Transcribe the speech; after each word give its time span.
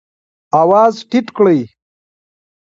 آواز 0.61 0.95
ټیټ 1.09 1.27
کړئ 1.37 1.59